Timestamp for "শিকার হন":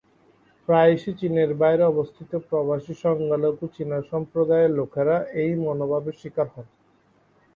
6.21-6.67